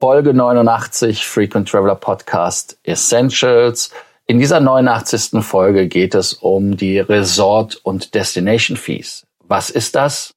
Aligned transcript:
Folge 0.00 0.32
89 0.32 1.26
Frequent 1.26 1.68
Traveler 1.68 1.96
Podcast 1.96 2.78
Essentials. 2.84 3.90
In 4.26 4.38
dieser 4.38 4.60
89. 4.60 5.42
Folge 5.42 5.88
geht 5.88 6.14
es 6.14 6.34
um 6.34 6.76
die 6.76 7.00
Resort- 7.00 7.74
und 7.82 8.14
Destination 8.14 8.76
Fees. 8.76 9.26
Was 9.48 9.70
ist 9.70 9.96
das? 9.96 10.34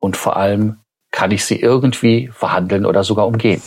Und 0.00 0.18
vor 0.18 0.36
allem, 0.36 0.80
kann 1.12 1.30
ich 1.30 1.46
sie 1.46 1.58
irgendwie 1.58 2.28
verhandeln 2.30 2.84
oder 2.84 3.02
sogar 3.02 3.26
umgehen? 3.26 3.62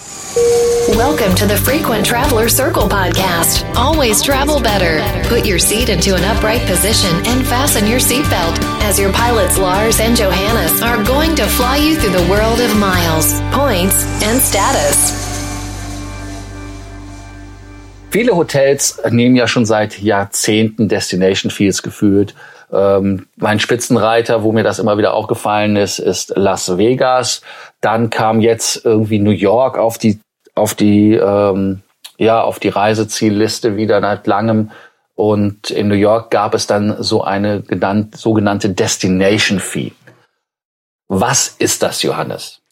Welcome 0.95 1.33
to 1.33 1.47
the 1.47 1.57
Frequent 1.57 2.05
Traveler 2.05 2.47
Circle 2.47 2.87
podcast. 2.87 3.65
Always 3.75 4.21
travel 4.21 4.61
better. 4.61 5.01
Put 5.29 5.47
your 5.47 5.57
seat 5.57 5.89
into 5.89 6.13
an 6.13 6.23
upright 6.25 6.61
position 6.67 7.09
and 7.25 7.43
fasten 7.47 7.87
your 7.87 7.99
seatbelt 7.99 8.59
as 8.83 8.99
your 8.99 9.11
pilots 9.11 9.57
Lars 9.57 9.99
and 9.99 10.15
Johannes 10.15 10.79
are 10.83 11.03
going 11.03 11.35
to 11.37 11.45
fly 11.47 11.77
you 11.77 11.95
through 11.95 12.13
the 12.13 12.29
world 12.29 12.59
of 12.59 12.77
miles, 12.77 13.41
points 13.51 14.05
and 14.21 14.39
status. 14.39 15.22
Viele 18.13 18.35
Hotels 18.35 19.01
nehmen 19.09 19.35
ja 19.35 19.47
schon 19.47 19.65
seit 19.65 19.99
Jahrzehnten 19.99 20.87
Destination 20.87 21.49
Fees 21.49 21.81
gefühlt. 21.81 22.35
Ähm, 22.71 23.25
mein 23.37 23.59
Spitzenreiter, 23.59 24.43
wo 24.43 24.51
mir 24.51 24.61
das 24.61 24.77
immer 24.77 24.99
wieder 24.99 25.15
aufgefallen 25.15 25.75
ist, 25.77 25.97
ist 25.97 26.31
Las 26.35 26.77
Vegas. 26.77 27.41
Dann 27.81 28.11
kam 28.11 28.39
jetzt 28.39 28.85
irgendwie 28.85 29.17
New 29.17 29.31
York 29.31 29.79
auf 29.79 29.97
die 29.97 30.19
auf 30.53 30.75
die 30.75 31.15
ähm, 31.15 31.81
ja 32.19 32.43
auf 32.43 32.59
die 32.59 32.69
Reisezielliste 32.69 33.77
wieder 33.77 33.99
nach 33.99 34.23
langem. 34.27 34.69
Und 35.15 35.71
in 35.71 35.87
New 35.87 35.95
York 35.95 36.29
gab 36.29 36.53
es 36.53 36.67
dann 36.67 37.01
so 37.01 37.23
eine 37.23 37.63
genannt, 37.63 38.15
sogenannte 38.15 38.69
Destination 38.69 39.59
Fee. 39.59 39.91
Was 41.07 41.47
ist 41.47 41.81
das, 41.81 42.03
Johannes? 42.03 42.62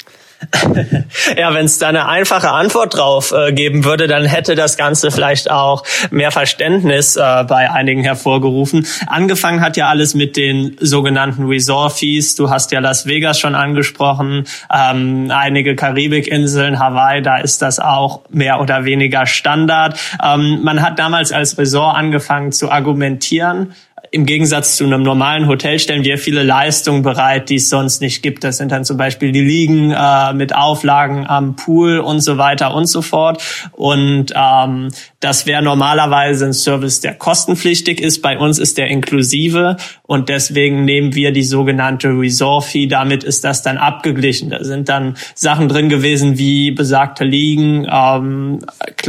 Ja, 1.37 1.53
wenn 1.53 1.65
es 1.65 1.77
da 1.77 1.89
eine 1.89 2.07
einfache 2.07 2.51
Antwort 2.51 2.97
drauf 2.97 3.31
äh, 3.31 3.51
geben 3.53 3.85
würde, 3.85 4.07
dann 4.07 4.25
hätte 4.25 4.55
das 4.55 4.77
Ganze 4.77 5.11
vielleicht 5.11 5.49
auch 5.49 5.83
mehr 6.09 6.31
Verständnis 6.31 7.15
äh, 7.15 7.43
bei 7.47 7.69
einigen 7.71 8.03
hervorgerufen. 8.03 8.85
Angefangen 9.07 9.61
hat 9.61 9.77
ja 9.77 9.87
alles 9.87 10.13
mit 10.13 10.37
den 10.37 10.77
sogenannten 10.79 11.45
Resort 11.45 11.93
Fees. 11.93 12.35
Du 12.35 12.49
hast 12.49 12.71
ja 12.71 12.79
Las 12.79 13.05
Vegas 13.05 13.39
schon 13.39 13.55
angesprochen, 13.55 14.45
ähm, 14.73 15.31
einige 15.31 15.75
Karibikinseln, 15.75 16.79
Hawaii, 16.79 17.21
da 17.21 17.37
ist 17.37 17.61
das 17.61 17.79
auch 17.79 18.21
mehr 18.29 18.59
oder 18.59 18.85
weniger 18.85 19.25
Standard. 19.25 19.99
Ähm, 20.23 20.59
man 20.63 20.81
hat 20.81 20.99
damals 20.99 21.31
als 21.31 21.57
Resort 21.57 21.95
angefangen 21.95 22.51
zu 22.51 22.71
argumentieren, 22.71 23.73
im 24.13 24.25
Gegensatz 24.25 24.75
zu 24.75 24.83
einem 24.83 25.03
normalen 25.03 25.47
Hotel 25.47 25.79
stellen 25.79 26.03
wir 26.03 26.17
viele 26.17 26.43
Leistungen 26.43 27.01
bereit, 27.01 27.49
die 27.49 27.55
es 27.55 27.69
sonst 27.69 28.01
nicht 28.01 28.21
gibt. 28.21 28.43
Das 28.43 28.57
sind 28.57 28.69
dann 28.69 28.83
zum 28.83 28.97
Beispiel 28.97 29.31
die 29.31 29.41
Liegen 29.41 29.91
äh, 29.91 30.33
mit 30.33 30.53
Auflagen 30.53 31.25
am 31.25 31.55
Pool 31.55 31.99
und 31.99 32.19
so 32.19 32.37
weiter 32.37 32.75
und 32.75 32.87
so 32.87 33.01
fort. 33.01 33.41
Und 33.71 34.33
ähm, 34.35 34.89
das 35.21 35.45
wäre 35.45 35.61
normalerweise 35.61 36.47
ein 36.47 36.53
Service, 36.53 36.99
der 36.99 37.13
kostenpflichtig 37.13 38.01
ist. 38.01 38.21
Bei 38.21 38.37
uns 38.37 38.59
ist 38.59 38.77
der 38.77 38.87
inklusive 38.87 39.77
und 40.03 40.27
deswegen 40.27 40.83
nehmen 40.83 41.15
wir 41.15 41.31
die 41.31 41.43
sogenannte 41.43 42.09
Resort 42.09 42.65
Fee. 42.65 42.87
Damit 42.87 43.23
ist 43.23 43.45
das 43.45 43.61
dann 43.61 43.77
abgeglichen. 43.77 44.49
Da 44.49 44.61
sind 44.61 44.89
dann 44.89 45.15
Sachen 45.35 45.69
drin 45.69 45.87
gewesen 45.87 46.37
wie 46.37 46.71
besagte 46.71 47.23
Liegen, 47.23 47.87
ähm, 47.89 48.59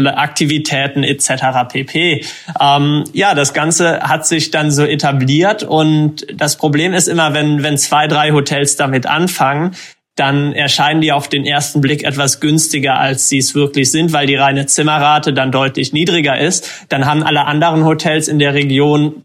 Aktivitäten 0.04 1.02
etc. 1.02 1.68
pp. 1.68 2.24
Ähm, 2.60 3.04
ja, 3.12 3.34
das 3.34 3.52
Ganze 3.52 4.00
hat 4.02 4.26
sich 4.26 4.52
dann 4.52 4.70
so 4.70 4.91
etabliert 4.92 5.62
und 5.62 6.26
das 6.32 6.56
Problem 6.56 6.92
ist 6.92 7.08
immer, 7.08 7.34
wenn, 7.34 7.62
wenn 7.62 7.76
zwei, 7.78 8.06
drei 8.06 8.32
Hotels 8.32 8.76
damit 8.76 9.06
anfangen, 9.06 9.74
dann 10.14 10.52
erscheinen 10.52 11.00
die 11.00 11.12
auf 11.12 11.28
den 11.28 11.46
ersten 11.46 11.80
Blick 11.80 12.04
etwas 12.04 12.40
günstiger, 12.40 12.98
als 12.98 13.28
sie 13.28 13.38
es 13.38 13.54
wirklich 13.54 13.90
sind, 13.90 14.12
weil 14.12 14.26
die 14.26 14.34
reine 14.36 14.66
Zimmerrate 14.66 15.32
dann 15.32 15.50
deutlich 15.50 15.92
niedriger 15.92 16.38
ist. 16.38 16.70
Dann 16.90 17.06
haben 17.06 17.22
alle 17.22 17.46
anderen 17.46 17.84
Hotels 17.84 18.28
in 18.28 18.38
der 18.38 18.52
Region 18.52 19.24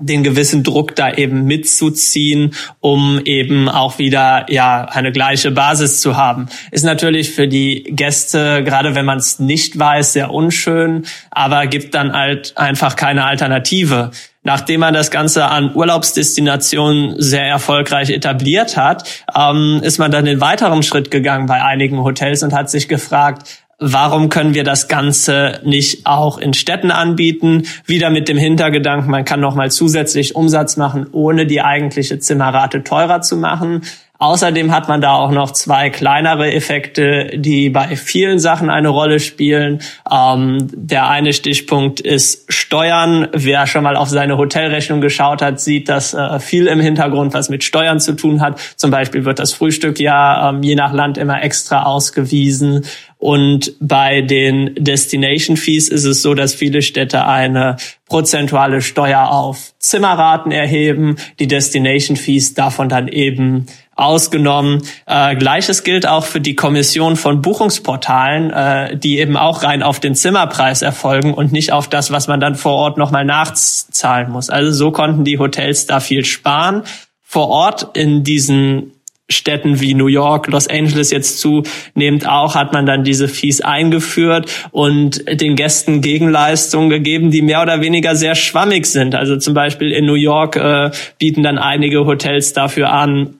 den 0.00 0.22
gewissen 0.22 0.62
Druck 0.62 0.96
da 0.96 1.12
eben 1.12 1.44
mitzuziehen, 1.44 2.54
um 2.80 3.20
eben 3.24 3.68
auch 3.68 3.98
wieder 3.98 4.46
ja 4.48 4.84
eine 4.84 5.12
gleiche 5.12 5.50
Basis 5.50 6.00
zu 6.00 6.16
haben. 6.16 6.48
Ist 6.70 6.84
natürlich 6.84 7.30
für 7.30 7.48
die 7.48 7.84
Gäste, 7.84 8.62
gerade 8.64 8.94
wenn 8.94 9.04
man 9.04 9.18
es 9.18 9.38
nicht 9.38 9.78
weiß, 9.78 10.14
sehr 10.14 10.30
unschön, 10.30 11.04
aber 11.30 11.66
gibt 11.66 11.94
dann 11.94 12.12
halt 12.12 12.56
einfach 12.56 12.96
keine 12.96 13.24
Alternative. 13.24 14.10
Nachdem 14.42 14.80
man 14.80 14.94
das 14.94 15.10
Ganze 15.10 15.46
an 15.46 15.74
Urlaubsdestinationen 15.74 17.20
sehr 17.20 17.44
erfolgreich 17.44 18.08
etabliert 18.08 18.76
hat, 18.76 19.24
ähm, 19.36 19.80
ist 19.82 19.98
man 19.98 20.10
dann 20.10 20.24
den 20.24 20.40
weiteren 20.40 20.82
Schritt 20.82 21.10
gegangen 21.10 21.46
bei 21.46 21.62
einigen 21.62 22.02
Hotels 22.02 22.42
und 22.42 22.54
hat 22.54 22.70
sich 22.70 22.88
gefragt, 22.88 23.42
warum 23.78 24.30
können 24.30 24.54
wir 24.54 24.64
das 24.64 24.88
Ganze 24.88 25.60
nicht 25.64 26.06
auch 26.06 26.38
in 26.38 26.54
Städten 26.54 26.90
anbieten? 26.90 27.64
Wieder 27.84 28.08
mit 28.08 28.28
dem 28.28 28.38
Hintergedanken, 28.38 29.10
man 29.10 29.26
kann 29.26 29.40
nochmal 29.40 29.70
zusätzlich 29.70 30.34
Umsatz 30.34 30.78
machen, 30.78 31.06
ohne 31.12 31.46
die 31.46 31.60
eigentliche 31.60 32.18
Zimmerrate 32.18 32.82
teurer 32.82 33.20
zu 33.20 33.36
machen. 33.36 33.82
Außerdem 34.20 34.70
hat 34.70 34.86
man 34.86 35.00
da 35.00 35.14
auch 35.14 35.30
noch 35.30 35.50
zwei 35.50 35.88
kleinere 35.88 36.52
Effekte, 36.52 37.30
die 37.34 37.70
bei 37.70 37.96
vielen 37.96 38.38
Sachen 38.38 38.68
eine 38.68 38.90
Rolle 38.90 39.18
spielen. 39.18 39.80
Ähm, 40.12 40.68
der 40.74 41.08
eine 41.08 41.32
Stichpunkt 41.32 42.00
ist 42.00 42.44
Steuern. 42.52 43.28
Wer 43.32 43.66
schon 43.66 43.82
mal 43.82 43.96
auf 43.96 44.10
seine 44.10 44.36
Hotelrechnung 44.36 45.00
geschaut 45.00 45.40
hat, 45.40 45.58
sieht, 45.58 45.88
dass 45.88 46.12
äh, 46.12 46.38
viel 46.38 46.66
im 46.66 46.80
Hintergrund 46.80 47.32
was 47.32 47.48
mit 47.48 47.64
Steuern 47.64 47.98
zu 47.98 48.12
tun 48.12 48.42
hat. 48.42 48.60
Zum 48.76 48.90
Beispiel 48.90 49.24
wird 49.24 49.38
das 49.38 49.54
Frühstück 49.54 49.98
ja 49.98 50.50
ähm, 50.50 50.62
je 50.62 50.74
nach 50.74 50.92
Land 50.92 51.16
immer 51.16 51.42
extra 51.42 51.84
ausgewiesen. 51.84 52.84
Und 53.16 53.74
bei 53.80 54.20
den 54.22 54.74
Destination 54.76 55.56
Fees 55.56 55.88
ist 55.88 56.04
es 56.04 56.20
so, 56.20 56.34
dass 56.34 56.54
viele 56.54 56.82
Städte 56.82 57.26
eine 57.26 57.76
prozentuale 58.06 58.82
Steuer 58.82 59.30
auf 59.30 59.72
Zimmerraten 59.78 60.52
erheben, 60.52 61.16
die 61.38 61.46
Destination 61.46 62.16
Fees 62.16 62.54
davon 62.54 62.88
dann 62.88 63.08
eben 63.08 63.66
ausgenommen. 64.00 64.82
Äh, 65.06 65.36
Gleiches 65.36 65.84
gilt 65.84 66.06
auch 66.06 66.24
für 66.24 66.40
die 66.40 66.56
Kommission 66.56 67.16
von 67.16 67.42
Buchungsportalen, 67.42 68.50
äh, 68.50 68.96
die 68.96 69.18
eben 69.18 69.36
auch 69.36 69.62
rein 69.62 69.82
auf 69.82 70.00
den 70.00 70.14
Zimmerpreis 70.14 70.82
erfolgen 70.82 71.34
und 71.34 71.52
nicht 71.52 71.72
auf 71.72 71.88
das, 71.88 72.10
was 72.10 72.28
man 72.28 72.40
dann 72.40 72.54
vor 72.54 72.72
Ort 72.74 72.98
nochmal 72.98 73.24
nachzahlen 73.24 74.30
muss. 74.30 74.50
Also 74.50 74.72
so 74.72 74.90
konnten 74.90 75.24
die 75.24 75.38
Hotels 75.38 75.86
da 75.86 76.00
viel 76.00 76.24
sparen. 76.24 76.82
Vor 77.22 77.48
Ort 77.48 77.96
in 77.96 78.24
diesen 78.24 78.92
Städten 79.30 79.80
wie 79.80 79.94
New 79.94 80.08
York, 80.08 80.48
Los 80.48 80.66
Angeles 80.66 81.10
jetzt 81.10 81.38
zunehmend 81.38 82.28
auch, 82.28 82.56
hat 82.56 82.72
man 82.72 82.84
dann 82.84 83.04
diese 83.04 83.28
Fees 83.28 83.60
eingeführt 83.60 84.50
und 84.72 85.24
den 85.40 85.54
Gästen 85.54 86.00
Gegenleistungen 86.00 86.90
gegeben, 86.90 87.30
die 87.30 87.42
mehr 87.42 87.62
oder 87.62 87.80
weniger 87.80 88.16
sehr 88.16 88.34
schwammig 88.34 88.86
sind. 88.86 89.14
Also 89.14 89.36
zum 89.36 89.54
Beispiel 89.54 89.92
in 89.92 90.04
New 90.04 90.14
York 90.14 90.56
äh, 90.56 90.90
bieten 91.18 91.42
dann 91.42 91.58
einige 91.58 92.04
Hotels 92.04 92.52
dafür 92.52 92.92
an, 92.92 93.39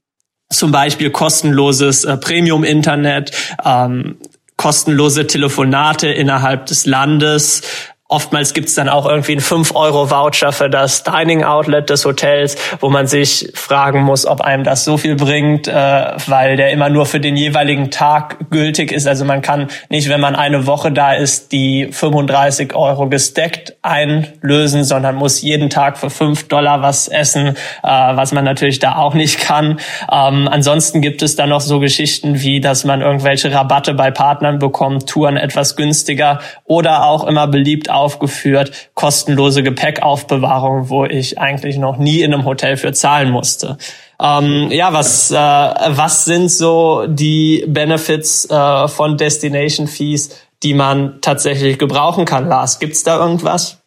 zum 0.50 0.72
Beispiel 0.72 1.10
kostenloses 1.10 2.04
äh, 2.04 2.16
Premium-Internet, 2.16 3.32
ähm, 3.64 4.18
kostenlose 4.56 5.26
Telefonate 5.26 6.08
innerhalb 6.08 6.66
des 6.66 6.84
Landes, 6.84 7.62
Oftmals 8.10 8.54
gibt's 8.54 8.74
dann 8.74 8.88
auch 8.88 9.06
irgendwie 9.06 9.32
einen 9.32 9.40
5-Euro-Voucher 9.40 10.50
für 10.50 10.68
das 10.68 11.04
Dining-Outlet 11.04 11.88
des 11.88 12.04
Hotels, 12.04 12.56
wo 12.80 12.90
man 12.90 13.06
sich 13.06 13.52
fragen 13.54 14.02
muss, 14.02 14.26
ob 14.26 14.40
einem 14.40 14.64
das 14.64 14.84
so 14.84 14.96
viel 14.96 15.14
bringt, 15.14 15.68
äh, 15.68 15.72
weil 16.26 16.56
der 16.56 16.72
immer 16.72 16.88
nur 16.88 17.06
für 17.06 17.20
den 17.20 17.36
jeweiligen 17.36 17.92
Tag 17.92 18.50
gültig 18.50 18.90
ist. 18.90 19.06
Also 19.06 19.24
man 19.24 19.42
kann 19.42 19.68
nicht, 19.90 20.08
wenn 20.08 20.20
man 20.20 20.34
eine 20.34 20.66
Woche 20.66 20.90
da 20.90 21.12
ist, 21.12 21.52
die 21.52 21.90
35 21.92 22.74
Euro 22.74 23.08
gesteckt 23.08 23.76
einlösen, 23.82 24.82
sondern 24.82 25.14
muss 25.14 25.40
jeden 25.40 25.70
Tag 25.70 25.96
für 25.96 26.10
5 26.10 26.48
Dollar 26.48 26.82
was 26.82 27.06
essen, 27.06 27.50
äh, 27.50 27.54
was 27.84 28.32
man 28.32 28.44
natürlich 28.44 28.80
da 28.80 28.96
auch 28.96 29.14
nicht 29.14 29.38
kann. 29.38 29.78
Ähm, 30.10 30.48
ansonsten 30.50 31.00
gibt 31.00 31.22
es 31.22 31.36
dann 31.36 31.50
noch 31.50 31.60
so 31.60 31.78
Geschichten 31.78 32.40
wie, 32.40 32.60
dass 32.60 32.84
man 32.84 33.02
irgendwelche 33.02 33.52
Rabatte 33.52 33.94
bei 33.94 34.10
Partnern 34.10 34.58
bekommt, 34.58 35.08
Touren 35.08 35.36
etwas 35.36 35.76
günstiger 35.76 36.40
oder 36.64 37.04
auch 37.04 37.22
immer 37.22 37.46
beliebt 37.46 37.88
aufgeführt, 38.00 38.90
kostenlose 38.94 39.62
Gepäckaufbewahrung, 39.62 40.88
wo 40.88 41.04
ich 41.04 41.38
eigentlich 41.38 41.76
noch 41.76 41.98
nie 41.98 42.22
in 42.22 42.34
einem 42.34 42.44
Hotel 42.44 42.76
für 42.76 42.92
zahlen 42.92 43.30
musste. 43.30 43.76
Ähm, 44.20 44.68
ja, 44.70 44.92
was, 44.92 45.30
äh, 45.30 45.36
was 45.36 46.24
sind 46.24 46.50
so 46.50 47.06
die 47.06 47.64
Benefits 47.68 48.48
äh, 48.50 48.88
von 48.88 49.16
Destination 49.16 49.86
Fees, 49.86 50.36
die 50.62 50.74
man 50.74 51.20
tatsächlich 51.20 51.78
gebrauchen 51.78 52.24
kann, 52.24 52.48
Lars? 52.48 52.80
Gibt's 52.80 53.02
da 53.02 53.18
irgendwas? 53.18 53.78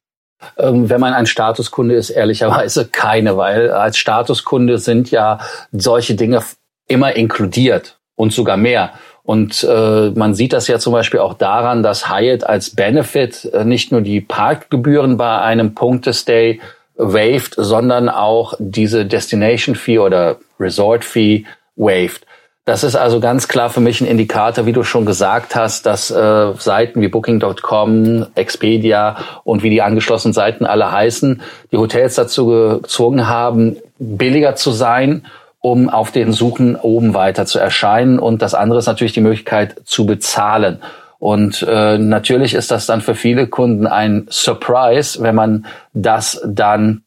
Ähm, 0.58 0.90
wenn 0.90 1.00
man 1.00 1.14
ein 1.14 1.26
Statuskunde 1.26 1.96
ist, 1.96 2.10
ehrlicherweise 2.10 2.88
keine, 2.88 3.38
weil 3.38 3.72
als 3.72 3.98
Statuskunde 3.98 4.78
sind 4.78 5.12
ja 5.12 5.40
solche 5.72 6.16
Dinge 6.16 6.44
immer 6.88 7.16
inkludiert 7.16 7.98
und 8.16 8.34
sogar 8.34 8.58
mehr. 8.58 8.94
Und 9.24 9.64
äh, 9.64 10.10
man 10.12 10.34
sieht 10.34 10.52
das 10.52 10.68
ja 10.68 10.80
zum 10.80 10.92
Beispiel 10.92 11.22
auch 11.22 11.34
daran, 11.34 11.82
dass 11.82 12.10
Hyatt 12.10 12.46
als 12.46 12.72
Benefit 12.72 13.50
äh, 13.54 13.64
nicht 13.64 13.92
nur 13.92 14.02
die 14.02 14.20
Parkgebühren 14.20 15.16
bei 15.16 15.40
einem 15.40 15.74
Punktestay 15.74 16.60
waived, 16.96 17.56
sondern 17.58 18.10
auch 18.10 18.54
diese 18.60 19.06
Destination 19.06 19.76
Fee 19.76 20.00
oder 20.00 20.38
Resort 20.60 21.06
Fee 21.06 21.46
waived. 21.76 22.26
Das 22.66 22.86
ist 22.86 22.96
also 22.96 23.20
ganz 23.20 23.50
klar 23.50 23.70
für 23.70 23.82
mich 23.82 24.00
ein 24.00 24.08
Indikator, 24.08 24.66
wie 24.66 24.72
du 24.72 24.84
schon 24.84 25.06
gesagt 25.06 25.54
hast, 25.54 25.86
dass 25.86 26.12
äh, 26.12 26.54
Seiten 26.58 27.02
wie 27.02 27.10
Booking.com, 27.10 28.28
Expedia 28.36 29.18
und 29.44 29.64
wie 29.64 29.70
die 29.70 29.82
angeschlossenen 29.82 30.34
Seiten 30.34 30.66
alle 30.66 30.90
heißen, 30.90 31.42
die 31.74 31.78
Hotels 31.78 32.16
dazu 32.16 32.80
gezwungen 32.82 33.28
haben, 33.28 33.78
billiger 34.00 34.56
zu 34.56 34.72
sein, 34.72 35.26
um 35.64 35.90
auf 35.90 36.12
den 36.12 36.34
Suchen 36.34 36.76
oben 36.76 37.14
weiter 37.14 37.46
zu 37.46 37.58
erscheinen. 37.58 38.20
Und 38.20 38.42
das 38.42 38.54
andere 38.54 38.80
ist 38.80 38.86
natürlich 38.86 39.14
die 39.14 39.22
Möglichkeit 39.22 39.78
zu 39.86 40.06
bezahlen. 40.06 40.80
Und 41.20 41.66
äh, 41.66 41.98
natürlich 41.98 42.54
ist 42.54 42.70
das 42.70 42.86
dann 42.86 43.00
für 43.00 43.16
viele 43.16 43.48
Kunden 43.48 43.88
ein 43.88 44.28
Surprise, 44.30 45.24
wenn 45.24 45.36
man 45.36 45.66
das 45.94 46.42
dann 46.46 47.04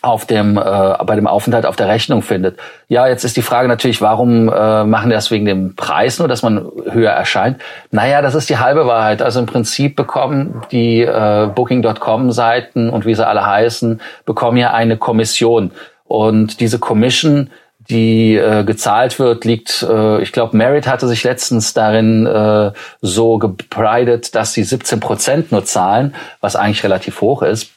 auf 0.00 0.26
dem 0.26 0.56
äh, 0.56 0.60
bei 1.04 1.16
dem 1.16 1.26
Aufenthalt 1.26 1.66
auf 1.66 1.74
der 1.74 1.88
Rechnung 1.88 2.22
findet. 2.22 2.56
Ja, 2.86 3.08
jetzt 3.08 3.24
ist 3.24 3.36
die 3.36 3.42
Frage 3.42 3.66
natürlich, 3.66 4.00
warum 4.00 4.48
äh, 4.48 4.84
machen 4.84 5.10
die 5.10 5.16
das 5.16 5.32
wegen 5.32 5.44
dem 5.44 5.74
Preis 5.74 6.20
nur, 6.20 6.28
dass 6.28 6.44
man 6.44 6.70
höher 6.88 7.10
erscheint? 7.10 7.60
Naja, 7.90 8.22
das 8.22 8.36
ist 8.36 8.48
die 8.48 8.58
halbe 8.58 8.86
Wahrheit. 8.86 9.22
Also 9.22 9.40
im 9.40 9.46
Prinzip 9.46 9.96
bekommen 9.96 10.62
die 10.70 11.00
äh, 11.00 11.48
Booking.com 11.52 12.30
Seiten 12.30 12.90
und 12.90 13.06
wie 13.06 13.14
sie 13.16 13.26
alle 13.26 13.44
heißen, 13.44 14.00
bekommen 14.24 14.56
ja 14.56 14.72
eine 14.72 14.98
Kommission 14.98 15.72
und 16.04 16.60
diese 16.60 16.78
Commission 16.78 17.50
die 17.90 18.36
äh, 18.36 18.64
gezahlt 18.64 19.18
wird, 19.18 19.44
liegt, 19.44 19.82
äh, 19.82 20.20
ich 20.20 20.32
glaube, 20.32 20.56
Merit 20.56 20.86
hatte 20.86 21.08
sich 21.08 21.24
letztens 21.24 21.72
darin 21.72 22.26
äh, 22.26 22.72
so 23.00 23.38
gebreitet, 23.38 24.34
dass 24.34 24.52
sie 24.52 24.62
17 24.62 25.00
Prozent 25.00 25.52
nur 25.52 25.64
zahlen, 25.64 26.14
was 26.40 26.56
eigentlich 26.56 26.84
relativ 26.84 27.20
hoch 27.20 27.42
ist. 27.42 27.72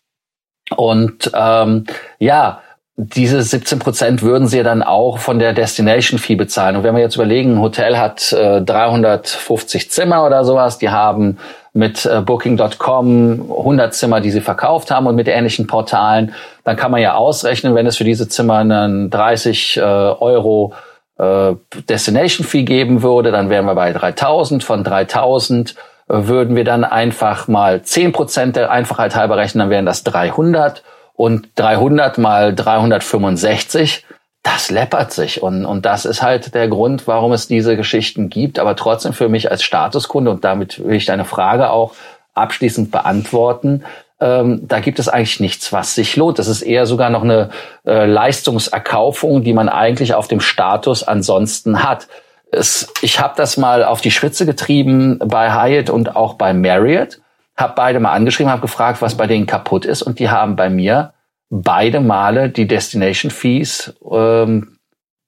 Und 0.76 1.32
ähm, 1.34 1.86
ja, 2.20 2.62
diese 2.98 3.42
17 3.42 3.80
Prozent 3.80 4.22
würden 4.22 4.48
sie 4.48 4.64
dann 4.64 4.84
auch 4.84 5.18
von 5.18 5.40
der 5.40 5.54
Destination 5.54 6.20
Fee 6.20 6.36
bezahlen. 6.36 6.76
Und 6.76 6.84
wenn 6.84 6.96
wir 6.96 7.02
jetzt 7.02 7.16
überlegen, 7.16 7.54
ein 7.54 7.62
Hotel 7.62 7.98
hat 7.98 8.32
äh, 8.34 8.62
350 8.62 9.90
Zimmer 9.90 10.26
oder 10.26 10.44
sowas, 10.44 10.78
die 10.78 10.90
haben 10.90 11.38
mit 11.74 12.06
äh, 12.06 12.22
Booking.com 12.22 13.50
100 13.50 13.94
Zimmer, 13.94 14.20
die 14.22 14.32
sie 14.32 14.42
verkauft 14.42 14.92
haben 14.92 15.08
und 15.08 15.16
mit 15.16 15.28
ähnlichen 15.28 15.68
Portalen, 15.68 16.34
dann 16.64 16.76
kann 16.76 16.92
man 16.92 17.02
ja 17.02 17.16
ausrechnen, 17.16 17.76
wenn 17.76 17.88
es 17.88 17.98
für 17.98 18.04
diese 18.04 18.28
Zimmer 18.28 18.58
einen 18.58 19.10
30 19.10 19.78
äh, 19.78 19.82
Euro 19.82 20.74
äh, 21.18 21.54
Destination 21.88 22.46
Fee 22.46 22.64
geben 22.64 23.04
würde, 23.04 23.32
dann 23.32 23.50
wären 23.50 23.66
wir 23.66 23.76
bei 23.76 23.94
3000. 23.94 24.64
Von 24.64 24.84
3000 24.84 25.76
würden 26.08 26.56
wir 26.56 26.66
dann 26.66 26.84
einfach 26.84 27.48
mal 27.48 27.82
10 27.84 28.12
Prozent 28.12 28.56
der 28.58 28.70
Einfachheit 28.70 29.16
halber 29.16 29.38
rechnen, 29.38 29.60
dann 29.60 29.70
wären 29.70 29.86
das 29.86 30.04
300 30.04 30.84
und 31.14 31.50
300 31.56 32.18
mal 32.18 32.54
365, 32.54 34.06
das 34.44 34.72
läppert 34.72 35.14
sich 35.14 35.44
und, 35.44 35.66
und 35.66 35.86
das 35.86 36.06
ist 36.06 36.22
halt 36.22 36.54
der 36.56 36.68
Grund, 36.68 37.08
warum 37.08 37.32
es 37.32 37.48
diese 37.48 37.76
Geschichten 37.78 38.30
gibt, 38.30 38.58
aber 38.58 38.76
trotzdem 38.76 39.14
für 39.14 39.30
mich 39.30 39.52
als 39.52 39.64
Statuskunde 39.64 40.32
und 40.32 40.44
damit 40.44 40.84
will 40.84 40.96
ich 40.96 41.06
deine 41.06 41.26
Frage 41.26 41.70
auch 41.70 41.94
abschließend 42.34 42.92
beantworten, 42.92 43.84
ähm, 44.20 44.68
da 44.68 44.80
gibt 44.80 45.00
es 45.00 45.10
eigentlich 45.10 45.40
nichts, 45.40 45.74
was 45.74 45.96
sich 45.96 46.16
lohnt. 46.16 46.40
Das 46.40 46.48
ist 46.48 46.62
eher 46.62 46.86
sogar 46.86 47.10
noch 47.10 47.24
eine 47.24 47.50
äh, 47.86 48.06
Leistungserkaufung, 48.06 49.44
die 49.44 49.54
man 49.54 49.68
eigentlich 49.68 50.14
auf 50.14 50.28
dem 50.28 50.40
Status 50.40 51.04
ansonsten 51.04 51.84
hat 51.84 52.08
es, 52.52 52.92
ich 53.02 53.20
habe 53.20 53.34
das 53.38 53.58
mal 53.58 53.84
auf 53.84 54.02
die 54.02 54.12
Spitze 54.12 54.46
getrieben 54.46 55.20
bei 55.20 55.54
Hyatt 55.54 55.90
und 55.90 56.16
auch 56.16 56.34
bei 56.34 56.54
Marriott. 56.54 57.20
Habe 57.56 57.74
beide 57.76 58.00
mal 58.00 58.12
angeschrieben, 58.12 58.52
habe 58.52 58.62
gefragt, 58.62 59.02
was 59.02 59.16
bei 59.16 59.28
denen 59.28 59.46
kaputt 59.46 59.86
ist 59.86 60.02
und 60.02 60.20
die 60.20 60.30
haben 60.30 60.56
bei 60.56 60.70
mir 60.70 61.14
beide 61.52 62.00
Male 62.00 62.50
die 62.50 62.68
Destination 62.68 63.30
Fees 63.30 63.94
ähm, 64.10 64.80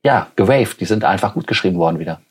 ja 0.04 0.28
gewaved. 0.36 0.80
Die 0.80 0.86
sind 0.86 1.04
einfach 1.04 1.36
gut 1.36 1.46
geschrieben 1.46 1.78
worden 1.78 2.00
wieder 2.00 2.22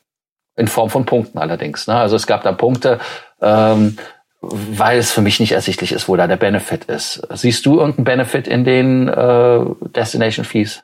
in 0.55 0.67
Form 0.67 0.89
von 0.89 1.05
Punkten 1.05 1.37
allerdings. 1.37 1.87
Ne? 1.87 1.95
Also 1.95 2.15
es 2.15 2.27
gab 2.27 2.43
da 2.43 2.51
Punkte, 2.51 2.99
ähm, 3.41 3.97
weil 4.41 4.97
es 4.97 5.11
für 5.11 5.21
mich 5.21 5.39
nicht 5.39 5.53
ersichtlich 5.53 5.91
ist, 5.93 6.07
wo 6.07 6.15
da 6.15 6.27
der 6.27 6.37
Benefit 6.37 6.85
ist. 6.85 7.25
Siehst 7.31 7.65
du 7.65 7.79
irgendeinen 7.79 8.03
Benefit 8.03 8.47
in 8.47 8.63
den 8.63 9.07
äh, 9.07 9.59
Destination 9.95 10.45
Fees? 10.45 10.83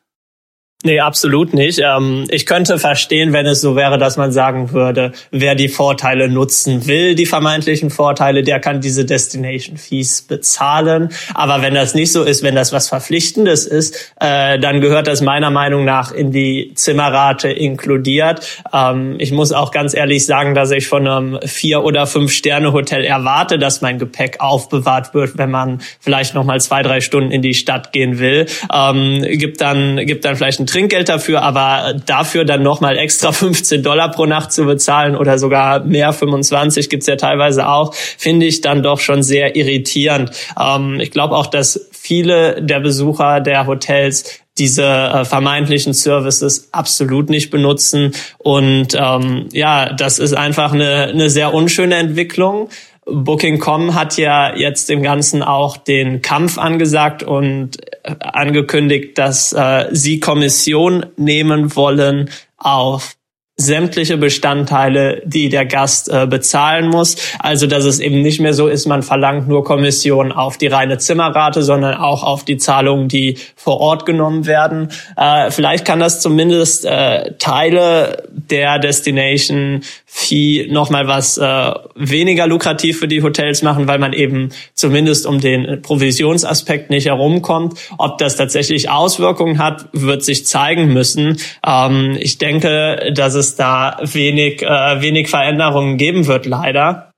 Nee, 0.85 1.01
absolut 1.01 1.53
nicht. 1.53 1.81
Ähm, 1.83 2.23
ich 2.29 2.45
könnte 2.45 2.79
verstehen, 2.79 3.33
wenn 3.33 3.45
es 3.45 3.59
so 3.59 3.75
wäre, 3.75 3.97
dass 3.97 4.15
man 4.15 4.31
sagen 4.31 4.71
würde, 4.71 5.11
wer 5.29 5.53
die 5.53 5.67
Vorteile 5.67 6.29
nutzen 6.29 6.87
will, 6.87 7.15
die 7.15 7.25
vermeintlichen 7.25 7.89
Vorteile, 7.89 8.43
der 8.43 8.61
kann 8.61 8.79
diese 8.79 9.03
Destination 9.03 9.75
Fees 9.75 10.21
bezahlen. 10.21 11.09
Aber 11.33 11.61
wenn 11.61 11.73
das 11.73 11.95
nicht 11.95 12.13
so 12.13 12.23
ist, 12.23 12.43
wenn 12.43 12.55
das 12.55 12.71
was 12.71 12.87
Verpflichtendes 12.87 13.65
ist, 13.65 14.13
äh, 14.21 14.57
dann 14.57 14.79
gehört 14.79 15.07
das 15.07 15.19
meiner 15.19 15.49
Meinung 15.49 15.83
nach 15.83 16.13
in 16.13 16.31
die 16.31 16.71
Zimmerrate 16.75 17.49
inkludiert. 17.49 18.47
Ähm, 18.71 19.17
ich 19.19 19.33
muss 19.33 19.51
auch 19.51 19.71
ganz 19.71 19.93
ehrlich 19.93 20.25
sagen, 20.25 20.55
dass 20.55 20.71
ich 20.71 20.87
von 20.87 21.05
einem 21.05 21.39
Vier- 21.41 21.83
oder 21.83 22.07
Fünf-Sterne-Hotel 22.07 23.03
erwarte, 23.03 23.59
dass 23.59 23.81
mein 23.81 23.99
Gepäck 23.99 24.37
aufbewahrt 24.39 25.13
wird, 25.13 25.37
wenn 25.37 25.51
man 25.51 25.81
vielleicht 25.99 26.35
noch 26.35 26.45
mal 26.45 26.61
zwei, 26.61 26.83
drei 26.83 27.01
Stunden 27.01 27.31
in 27.31 27.41
die 27.41 27.53
Stadt 27.53 27.91
gehen 27.91 28.19
will. 28.19 28.45
Ähm, 28.73 29.25
gibt 29.27 29.59
dann, 29.59 29.97
gibt 30.05 30.23
dann 30.23 30.37
vielleicht 30.37 30.61
ein 30.61 30.69
Trinkgeld 30.69 31.10
dafür, 31.10 31.42
aber 31.42 31.95
dafür 32.06 32.45
dann 32.45 32.63
nochmal 32.63 32.98
extra 32.98 33.31
15 33.33 33.83
Dollar 33.83 34.12
pro 34.12 34.25
Nacht 34.25 34.51
zu 34.51 34.66
bezahlen 34.66 35.16
oder 35.16 35.38
sogar 35.38 35.81
mehr, 35.83 36.13
25 36.13 36.89
gibt's 36.89 37.07
ja 37.07 37.16
teilweise 37.16 37.68
auch, 37.68 37.94
finde 37.94 38.45
ich 38.45 38.62
dann 38.62 38.83
doch 38.83 39.00
schon 39.00 39.24
sehr 39.24 39.56
irritierend. 39.56 40.31
Ähm, 40.60 41.00
ich 41.00 41.12
glaube 41.12 41.36
auch, 41.36 41.48
dass 41.48 41.89
viele 41.92 42.62
der 42.62 42.80
Besucher 42.80 43.42
der 43.42 43.68
Hotels 43.68 44.42
diese 44.60 44.83
äh, 44.83 45.25
vermeintlichen 45.25 45.94
Services 45.94 46.69
absolut 46.72 47.30
nicht 47.30 47.50
benutzen. 47.50 48.12
Und 48.38 48.89
ähm, 48.94 49.48
ja, 49.54 49.94
das 49.94 50.19
ist 50.19 50.33
einfach 50.33 50.74
eine, 50.74 51.06
eine 51.06 51.30
sehr 51.30 51.54
unschöne 51.54 51.95
Entwicklung. 51.95 52.69
Booking.com 53.11 53.95
hat 53.95 54.17
ja 54.17 54.56
jetzt 54.56 54.89
dem 54.89 55.03
Ganzen 55.03 55.44
auch 55.44 55.77
den 55.77 56.21
Kampf 56.21 56.57
angesagt 56.57 57.23
und 57.23 57.77
angekündigt, 58.03 59.17
dass 59.17 59.53
äh, 59.53 59.88
sie 59.91 60.19
Kommission 60.19 61.06
nehmen 61.17 61.75
wollen 61.75 62.29
auf 62.57 63.15
sämtliche 63.59 64.17
Bestandteile, 64.17 65.21
die 65.25 65.50
der 65.50 65.65
Gast 65.65 66.07
äh, 66.09 66.25
bezahlen 66.25 66.88
muss. 66.88 67.17
Also 67.39 67.67
dass 67.67 67.83
es 67.83 68.00
eben 68.00 68.21
nicht 68.21 68.39
mehr 68.39 68.53
so 68.53 68.67
ist, 68.67 68.85
man 68.85 69.03
verlangt 69.03 69.50
nur 69.50 69.65
Kommission 69.65 70.31
auf 70.31 70.57
die 70.57 70.67
reine 70.67 70.97
Zimmerrate, 70.97 71.62
sondern 71.62 71.95
auch 71.95 72.23
auf 72.23 72.45
die 72.45 72.57
Zahlungen, 72.57 73.09
die 73.09 73.38
vor 73.57 73.81
Ort 73.81 74.05
genommen 74.05 74.45
werden. 74.45 74.89
Äh, 75.17 75.51
vielleicht 75.51 75.83
kann 75.83 76.00
das 76.00 76.21
zumindest 76.21 76.85
äh, 76.85 77.33
Teile 77.38 78.23
der 78.29 78.79
Destination 78.79 79.81
Fee 80.11 80.67
nochmal 80.71 81.07
was 81.07 81.38
äh, 81.38 81.71
weniger 81.94 82.47
lukrativ 82.47 82.97
für 82.97 83.07
die 83.07 83.21
Hotels 83.21 83.62
machen, 83.62 83.88
weil 83.88 84.00
man 84.00 84.12
eben 84.13 84.50
zumindest 84.74 85.27
um 85.27 85.39
den 85.39 85.84
Provisionsaspekt 85.84 86.89
nicht 86.89 87.05
herumkommt. 87.05 87.79
Ob 88.00 88.17
das 88.17 88.36
tatsächlich 88.36 88.89
Auswirkungen 88.89 89.60
hat, 89.60 89.88
wird 89.93 90.24
sich 90.24 90.48
zeigen 90.48 90.91
müssen. 90.93 91.38
Ähm, 91.63 92.17
ich 92.19 92.39
denke, 92.39 93.12
dass 93.13 93.36
es 93.36 93.55
da 93.55 94.00
wenig, 94.01 94.63
äh, 94.63 95.00
wenig 95.00 95.29
Veränderungen 95.29 95.98
geben 95.98 96.25
wird, 96.25 96.48
leider. 96.48 97.12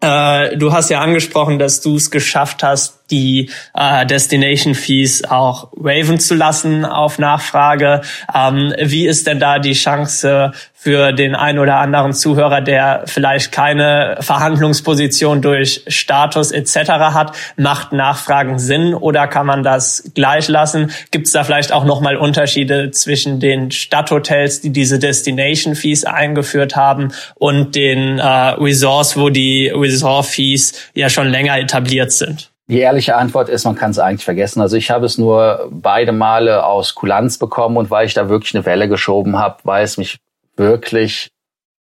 Äh, 0.00 0.56
du 0.56 0.72
hast 0.72 0.88
ja 0.88 1.00
angesprochen, 1.00 1.58
dass 1.58 1.80
du 1.80 1.96
es 1.96 2.12
geschafft 2.12 2.62
hast, 2.62 2.95
die 3.10 3.50
äh, 3.74 4.06
Destination 4.06 4.74
Fees 4.74 5.24
auch 5.24 5.68
waven 5.72 6.18
zu 6.18 6.34
lassen 6.34 6.84
auf 6.84 7.18
Nachfrage. 7.18 8.00
Ähm, 8.34 8.74
wie 8.78 9.06
ist 9.06 9.26
denn 9.26 9.40
da 9.40 9.58
die 9.58 9.74
Chance 9.74 10.52
für 10.74 11.12
den 11.12 11.34
einen 11.34 11.58
oder 11.58 11.78
anderen 11.78 12.12
Zuhörer, 12.12 12.60
der 12.60 13.02
vielleicht 13.06 13.50
keine 13.50 14.18
Verhandlungsposition 14.20 15.42
durch 15.42 15.82
Status 15.88 16.52
etc. 16.52 16.90
hat? 17.12 17.32
Macht 17.56 17.92
Nachfragen 17.92 18.58
Sinn 18.58 18.94
oder 18.94 19.26
kann 19.26 19.46
man 19.46 19.62
das 19.62 20.10
gleich 20.14 20.48
lassen? 20.48 20.90
Gibt 21.10 21.26
es 21.26 21.32
da 21.32 21.44
vielleicht 21.44 21.72
auch 21.72 21.84
nochmal 21.84 22.16
Unterschiede 22.16 22.90
zwischen 22.90 23.40
den 23.40 23.70
Stadthotels, 23.70 24.60
die 24.60 24.70
diese 24.70 24.98
Destination 24.98 25.74
Fees 25.74 26.04
eingeführt 26.04 26.76
haben 26.76 27.12
und 27.34 27.74
den 27.74 28.18
äh, 28.18 28.24
Resorts, 28.24 29.16
wo 29.16 29.28
die 29.28 29.68
Resort 29.68 30.26
Fees 30.26 30.74
ja 30.94 31.08
schon 31.08 31.28
länger 31.28 31.58
etabliert 31.58 32.12
sind? 32.12 32.50
Die 32.68 32.80
ehrliche 32.80 33.16
Antwort 33.16 33.48
ist, 33.48 33.64
man 33.64 33.76
kann 33.76 33.92
es 33.92 33.98
eigentlich 33.98 34.24
vergessen. 34.24 34.60
Also 34.60 34.76
ich 34.76 34.90
habe 34.90 35.06
es 35.06 35.18
nur 35.18 35.68
beide 35.70 36.12
Male 36.12 36.64
aus 36.64 36.94
Kulanz 36.94 37.38
bekommen 37.38 37.76
und 37.76 37.90
weil 37.90 38.06
ich 38.06 38.14
da 38.14 38.28
wirklich 38.28 38.54
eine 38.54 38.66
Welle 38.66 38.88
geschoben 38.88 39.38
habe, 39.38 39.58
weil 39.62 39.84
es 39.84 39.98
mich 39.98 40.18
wirklich, 40.56 41.30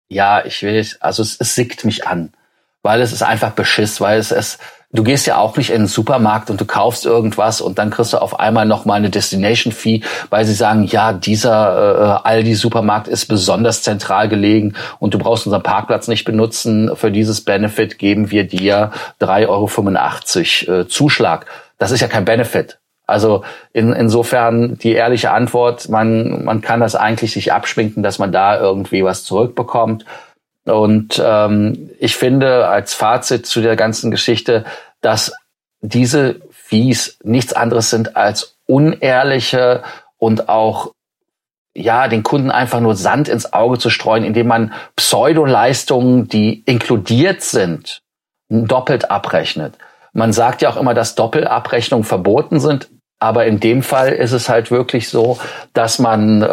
ja, 0.09 0.45
ich 0.45 0.61
will, 0.61 0.85
also 0.99 1.23
es, 1.23 1.38
es 1.39 1.55
sickt 1.55 1.85
mich 1.85 2.05
an, 2.05 2.33
weil 2.83 3.01
es 3.01 3.11
ist 3.11 3.23
einfach 3.23 3.51
Beschiss, 3.51 3.99
weil 3.99 4.19
es, 4.19 4.31
es 4.31 4.59
du 4.91 5.03
gehst 5.03 5.27
ja 5.27 5.38
auch 5.38 5.55
nicht 5.55 5.69
in 5.69 5.84
den 5.84 5.88
Supermarkt 5.88 6.50
und 6.50 6.60
du 6.60 6.65
kaufst 6.65 7.05
irgendwas 7.05 7.62
und 7.62 7.77
dann 7.77 7.91
kriegst 7.91 8.13
du 8.13 8.17
auf 8.17 8.39
einmal 8.39 8.65
noch 8.65 8.86
mal 8.86 8.96
eine 8.96 9.10
Destination 9.10 9.72
Fee, 9.72 10.01
weil 10.29 10.46
sie 10.46 10.53
sagen, 10.53 10.84
ja, 10.84 11.13
dieser 11.13 12.22
äh, 12.24 12.27
Aldi 12.27 12.55
Supermarkt 12.55 13.08
ist 13.08 13.27
besonders 13.27 13.84
zentral 13.84 14.29
gelegen 14.29 14.74
und 15.00 15.13
du 15.13 15.19
brauchst 15.19 15.46
unseren 15.46 15.63
Parkplatz 15.63 16.08
nicht 16.08 16.25
benutzen. 16.25 16.96
Für 16.96 17.12
dieses 17.12 17.41
Benefit 17.41 18.00
geben 18.00 18.31
wir 18.31 18.48
dir 18.48 18.91
3,85 19.22 20.67
Euro 20.67 20.81
äh, 20.81 20.88
Zuschlag. 20.88 21.46
Das 21.77 21.91
ist 21.91 22.01
ja 22.01 22.08
kein 22.08 22.25
Benefit. 22.25 22.79
Also 23.05 23.43
in, 23.74 23.91
insofern 23.91 24.77
die 24.77 24.93
ehrliche 24.93 25.31
Antwort, 25.31 25.89
man, 25.89 26.46
man 26.46 26.62
kann 26.62 26.79
das 26.79 26.96
eigentlich 26.96 27.31
sich 27.31 27.51
abschminken, 27.51 28.03
dass 28.03 28.19
man 28.19 28.31
da 28.31 28.60
irgendwie 28.60 29.03
was 29.03 29.24
zurückbekommt. 29.24 30.05
Und 30.69 31.21
ähm, 31.23 31.89
ich 31.99 32.15
finde 32.15 32.67
als 32.67 32.93
Fazit 32.93 33.45
zu 33.45 33.61
der 33.61 33.75
ganzen 33.75 34.11
Geschichte, 34.11 34.65
dass 35.01 35.33
diese 35.81 36.41
Fees 36.51 37.17
nichts 37.23 37.53
anderes 37.53 37.89
sind 37.89 38.15
als 38.15 38.57
unehrliche 38.65 39.83
und 40.17 40.49
auch 40.49 40.91
ja, 41.75 42.07
den 42.07 42.23
Kunden 42.23 42.51
einfach 42.51 42.79
nur 42.79 42.95
Sand 42.95 43.29
ins 43.29 43.53
Auge 43.53 43.77
zu 43.77 43.89
streuen, 43.89 44.23
indem 44.23 44.47
man 44.47 44.73
Pseudoleistungen, 44.95 46.27
die 46.27 46.61
inkludiert 46.65 47.41
sind, 47.41 48.01
doppelt 48.49 49.09
abrechnet. 49.11 49.77
Man 50.13 50.33
sagt 50.33 50.61
ja 50.61 50.69
auch 50.69 50.77
immer, 50.77 50.93
dass 50.93 51.15
Doppelabrechnungen 51.15 52.03
verboten 52.03 52.59
sind. 52.59 52.89
Aber 53.19 53.45
in 53.45 53.59
dem 53.59 53.83
Fall 53.83 54.13
ist 54.13 54.31
es 54.31 54.47
halt 54.47 54.71
wirklich 54.71 55.09
so, 55.09 55.38
dass 55.73 55.99
man 55.99 56.41
äh, 56.41 56.45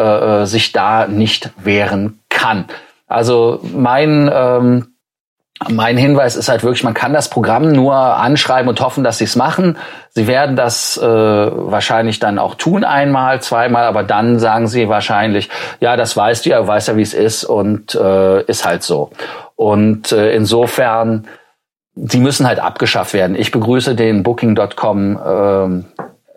äh, 0.43 0.47
sich 0.47 0.73
da 0.73 1.07
nicht 1.07 1.51
wehren 1.59 2.19
kann. 2.29 2.67
Also 3.07 3.61
mein 3.63 4.31
ähm, 4.33 4.97
mein 5.71 5.97
Hinweis 5.97 6.37
ist 6.37 6.51
halt 6.51 6.63
wirklich, 6.63 6.85
man 6.85 6.93
kann 6.93 7.15
das 7.15 7.31
Programm 7.31 7.73
nur 7.73 7.95
anschreiben 7.95 8.69
und 8.69 8.81
hoffen, 8.81 9.05
dass 9.05 9.19
sie 9.19 9.25
es 9.25 9.37
machen. 9.37 9.79
Sie 10.11 10.27
werden 10.27 10.55
das 10.55 10.99
äh, 10.99 11.03
wahrscheinlich 11.03 12.19
dann 12.19 12.39
auch 12.39 12.57
tun 12.57 12.85
einmal, 12.85 13.41
zweimal, 13.41 13.85
aber 13.85 14.03
dann 14.03 14.39
sagen 14.39 14.67
sie 14.69 14.91
wahrscheinlich, 14.91 15.49
ja, 15.81 15.97
das 15.97 16.15
weißt 16.15 16.45
du 16.45 16.51
ja, 16.51 16.67
weißt 16.67 16.89
ja, 16.89 16.97
wie 16.97 17.03
es 17.03 17.15
ist 17.15 17.45
und 17.45 17.95
äh, 17.95 18.43
ist 18.43 18.67
halt 18.67 18.83
so. 18.83 19.11
Und 19.55 20.13
äh, 20.13 20.35
insofern, 20.35 21.27
sie 21.95 22.21
müssen 22.21 22.47
halt 22.47 22.61
abgeschafft 22.61 23.15
werden. 23.15 23.35
Ich 23.35 23.51
begrüße 23.51 23.95
den 23.95 24.23
Booking.com 24.23 25.19
ähm, 25.27 25.85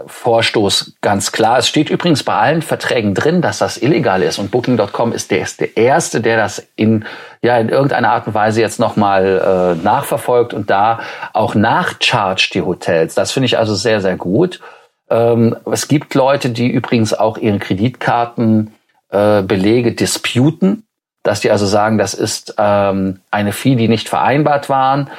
Vorstoß 0.10 0.96
ganz 1.02 1.32
klar. 1.32 1.60
Es 1.60 1.68
steht 1.68 1.90
übrigens 1.90 2.24
bei 2.24 2.36
allen 2.36 2.62
Verträgen 2.62 3.14
drin, 3.14 3.42
dass 3.42 3.60
das 3.60 3.82
illegal 3.82 4.22
ist 4.22 4.40
und 4.40 4.52
Booking.com 4.52 5.14
ist 5.14 5.32
der, 5.32 5.42
ist 5.42 5.62
der 5.62 5.78
erste, 5.78 6.22
der 6.22 6.38
das 6.38 6.68
in 6.76 7.06
ja 7.42 7.58
in 7.58 7.70
irgendeiner 7.70 8.12
Art 8.12 8.28
und 8.28 8.34
Weise 8.34 8.62
jetzt 8.62 8.80
nochmal 8.80 9.78
äh, 9.80 9.84
nachverfolgt 9.84 10.54
und 10.54 10.70
da 10.70 11.00
auch 11.34 11.56
nachchargt 11.56 12.54
die 12.54 12.62
Hotels. 12.62 13.16
Das 13.16 13.32
finde 13.32 13.46
ich 13.46 13.58
also 13.58 13.76
sehr 13.76 14.02
sehr 14.02 14.18
gut. 14.18 14.60
Ähm, 15.10 15.56
es 15.72 15.88
gibt 15.88 16.16
Leute, 16.16 16.50
die 16.50 16.68
übrigens 16.68 17.14
auch 17.14 17.38
ihre 17.38 17.60
Kreditkartenbelege 17.60 19.90
äh, 19.90 19.96
disputen, 19.96 20.84
dass 21.24 21.40
die 21.40 21.52
also 21.52 21.66
sagen, 21.66 21.98
das 21.98 22.14
ist 22.14 22.56
ähm, 22.58 23.22
eine 23.32 23.54
Fee, 23.54 23.76
die 23.76 23.88
nicht 23.88 24.10
vereinbart 24.10 24.70
waren 24.70 25.10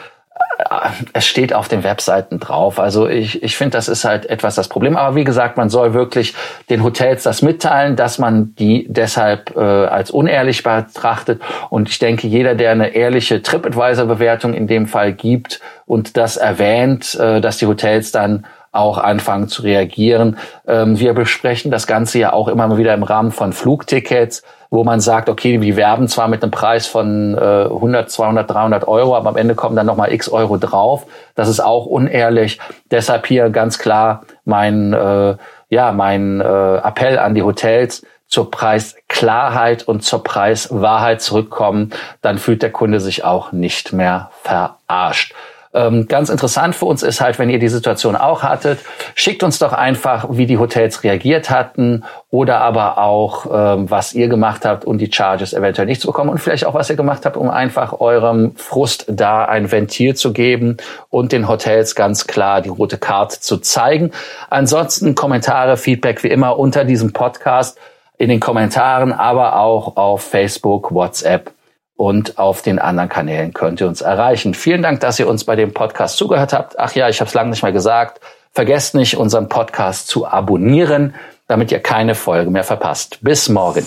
es 1.12 1.26
steht 1.26 1.52
auf 1.52 1.66
den 1.66 1.82
Webseiten 1.82 2.38
drauf. 2.38 2.78
Also 2.78 3.08
ich, 3.08 3.42
ich 3.42 3.56
finde, 3.56 3.76
das 3.76 3.88
ist 3.88 4.04
halt 4.04 4.26
etwas 4.26 4.54
das 4.54 4.68
Problem. 4.68 4.96
Aber 4.96 5.16
wie 5.16 5.24
gesagt, 5.24 5.56
man 5.56 5.68
soll 5.68 5.94
wirklich 5.94 6.34
den 6.68 6.84
Hotels 6.84 7.24
das 7.24 7.42
mitteilen, 7.42 7.96
dass 7.96 8.20
man 8.20 8.54
die 8.54 8.86
deshalb 8.88 9.56
äh, 9.56 9.60
als 9.60 10.12
unehrlich 10.12 10.62
betrachtet. 10.62 11.42
Und 11.70 11.88
ich 11.88 11.98
denke, 11.98 12.28
jeder, 12.28 12.54
der 12.54 12.70
eine 12.70 12.94
ehrliche 12.94 13.42
TripAdvisor-Bewertung 13.42 14.54
in 14.54 14.68
dem 14.68 14.86
Fall 14.86 15.12
gibt 15.12 15.60
und 15.86 16.16
das 16.16 16.36
erwähnt, 16.36 17.16
äh, 17.16 17.40
dass 17.40 17.58
die 17.58 17.66
Hotels 17.66 18.12
dann 18.12 18.46
auch 18.72 18.98
anfangen 18.98 19.48
zu 19.48 19.62
reagieren. 19.62 20.38
Ähm, 20.66 20.98
wir 20.98 21.14
besprechen 21.14 21.70
das 21.70 21.86
Ganze 21.86 22.18
ja 22.18 22.32
auch 22.32 22.48
immer 22.48 22.76
wieder 22.76 22.94
im 22.94 23.02
Rahmen 23.02 23.32
von 23.32 23.52
Flugtickets 23.52 24.42
wo 24.70 24.84
man 24.84 25.00
sagt, 25.00 25.28
okay, 25.28 25.60
wir 25.60 25.76
werben 25.76 26.06
zwar 26.06 26.28
mit 26.28 26.42
einem 26.42 26.52
Preis 26.52 26.86
von 26.86 27.36
äh, 27.36 27.64
100, 27.64 28.08
200, 28.08 28.48
300 28.48 28.88
Euro, 28.88 29.16
aber 29.16 29.28
am 29.28 29.36
Ende 29.36 29.56
kommen 29.56 29.74
dann 29.74 29.86
nochmal 29.86 30.12
x 30.12 30.28
Euro 30.28 30.56
drauf. 30.58 31.06
Das 31.34 31.48
ist 31.48 31.60
auch 31.60 31.86
unehrlich. 31.86 32.60
Deshalb 32.90 33.26
hier 33.26 33.50
ganz 33.50 33.80
klar 33.80 34.22
mein, 34.44 34.92
äh, 34.92 35.36
ja, 35.70 35.92
mein 35.92 36.40
äh, 36.40 36.76
Appell 36.76 37.18
an 37.18 37.34
die 37.34 37.42
Hotels, 37.42 38.06
zur 38.28 38.48
Preisklarheit 38.48 39.82
und 39.88 40.04
zur 40.04 40.22
Preiswahrheit 40.22 41.20
zurückkommen, 41.20 41.90
dann 42.22 42.38
fühlt 42.38 42.62
der 42.62 42.70
Kunde 42.70 43.00
sich 43.00 43.24
auch 43.24 43.50
nicht 43.50 43.92
mehr 43.92 44.30
verarscht. 44.44 45.34
Ähm, 45.72 46.08
ganz 46.08 46.30
interessant 46.30 46.74
für 46.74 46.86
uns 46.86 47.04
ist 47.04 47.20
halt, 47.20 47.38
wenn 47.38 47.48
ihr 47.48 47.60
die 47.60 47.68
Situation 47.68 48.16
auch 48.16 48.42
hattet, 48.42 48.80
schickt 49.14 49.44
uns 49.44 49.60
doch 49.60 49.72
einfach, 49.72 50.26
wie 50.30 50.46
die 50.46 50.58
Hotels 50.58 51.04
reagiert 51.04 51.48
hatten 51.48 52.02
oder 52.30 52.60
aber 52.60 52.98
auch, 52.98 53.46
ähm, 53.52 53.88
was 53.88 54.12
ihr 54.12 54.26
gemacht 54.26 54.64
habt, 54.64 54.84
um 54.84 54.98
die 54.98 55.12
Charges 55.12 55.52
eventuell 55.52 55.86
nicht 55.86 56.00
zu 56.00 56.08
bekommen 56.08 56.30
und 56.30 56.38
vielleicht 56.38 56.66
auch, 56.66 56.74
was 56.74 56.90
ihr 56.90 56.96
gemacht 56.96 57.24
habt, 57.24 57.36
um 57.36 57.48
einfach 57.48 58.00
eurem 58.00 58.52
Frust 58.56 59.04
da 59.08 59.44
ein 59.44 59.70
Ventil 59.70 60.16
zu 60.16 60.32
geben 60.32 60.78
und 61.08 61.30
den 61.30 61.46
Hotels 61.46 61.94
ganz 61.94 62.26
klar 62.26 62.62
die 62.62 62.68
rote 62.68 62.98
Karte 62.98 63.38
zu 63.38 63.58
zeigen. 63.58 64.10
Ansonsten 64.48 65.14
Kommentare, 65.14 65.76
Feedback 65.76 66.24
wie 66.24 66.30
immer 66.30 66.58
unter 66.58 66.84
diesem 66.84 67.12
Podcast 67.12 67.78
in 68.18 68.28
den 68.28 68.40
Kommentaren, 68.40 69.12
aber 69.12 69.56
auch 69.56 69.96
auf 69.96 70.22
Facebook, 70.22 70.92
WhatsApp 70.92 71.52
und 72.00 72.38
auf 72.38 72.62
den 72.62 72.78
anderen 72.78 73.10
Kanälen 73.10 73.52
könnt 73.52 73.82
ihr 73.82 73.86
uns 73.86 74.00
erreichen. 74.00 74.54
Vielen 74.54 74.80
Dank, 74.80 75.00
dass 75.00 75.18
ihr 75.18 75.28
uns 75.28 75.44
bei 75.44 75.54
dem 75.54 75.74
Podcast 75.74 76.16
zugehört 76.16 76.54
habt. 76.54 76.78
Ach 76.78 76.94
ja, 76.94 77.10
ich 77.10 77.20
habe 77.20 77.28
es 77.28 77.34
lange 77.34 77.50
nicht 77.50 77.62
mehr 77.62 77.72
gesagt. 77.72 78.22
Vergesst 78.52 78.94
nicht, 78.94 79.18
unseren 79.18 79.50
Podcast 79.50 80.08
zu 80.08 80.26
abonnieren, 80.26 81.14
damit 81.46 81.70
ihr 81.70 81.80
keine 81.80 82.14
Folge 82.14 82.50
mehr 82.50 82.64
verpasst. 82.64 83.18
Bis 83.20 83.50
morgen. 83.50 83.84